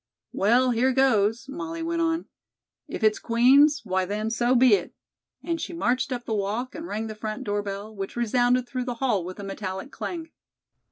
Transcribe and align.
"Well, 0.33 0.71
here 0.71 0.91
goes," 0.93 1.45
Molly 1.47 1.83
went 1.83 2.01
on. 2.01 2.25
"If 2.87 3.03
it's 3.03 3.19
Queen's, 3.19 3.81
why 3.85 4.03
then, 4.03 4.31
so 4.31 4.55
be 4.55 4.73
it," 4.73 4.95
and 5.43 5.61
she 5.61 5.73
marched 5.73 6.11
up 6.11 6.25
the 6.25 6.33
walk 6.33 6.73
and 6.73 6.87
rang 6.87 7.05
the 7.05 7.13
front 7.13 7.43
door 7.43 7.61
bell, 7.61 7.95
which 7.95 8.15
resounded 8.15 8.67
through 8.67 8.85
the 8.85 8.95
hall 8.95 9.23
with 9.23 9.39
a 9.39 9.43
metallic 9.43 9.91
clang. 9.91 10.31